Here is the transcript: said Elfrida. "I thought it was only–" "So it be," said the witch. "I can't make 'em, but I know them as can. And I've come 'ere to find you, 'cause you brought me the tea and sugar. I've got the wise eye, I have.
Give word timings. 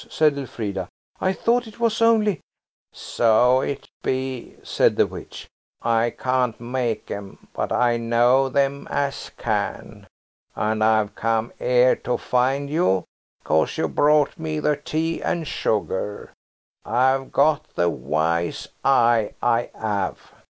said 0.09 0.35
Elfrida. 0.35 0.89
"I 1.19 1.31
thought 1.31 1.67
it 1.67 1.79
was 1.79 2.01
only–" 2.01 2.41
"So 2.91 3.59
it 3.61 3.87
be," 4.01 4.55
said 4.63 4.95
the 4.95 5.05
witch. 5.05 5.47
"I 5.83 6.09
can't 6.09 6.59
make 6.59 7.11
'em, 7.11 7.49
but 7.53 7.71
I 7.71 7.97
know 7.97 8.49
them 8.49 8.87
as 8.89 9.29
can. 9.37 10.07
And 10.55 10.83
I've 10.83 11.13
come 11.13 11.53
'ere 11.59 11.95
to 11.97 12.17
find 12.17 12.67
you, 12.67 13.03
'cause 13.43 13.77
you 13.77 13.87
brought 13.87 14.39
me 14.39 14.59
the 14.59 14.75
tea 14.75 15.21
and 15.21 15.47
sugar. 15.47 16.33
I've 16.83 17.31
got 17.31 17.67
the 17.75 17.91
wise 17.91 18.69
eye, 18.83 19.35
I 19.39 19.69
have. 19.75 20.31